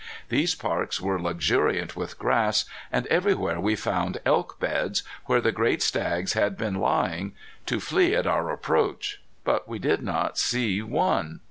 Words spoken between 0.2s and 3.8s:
These parks were luxuriant with grass, and everywhere we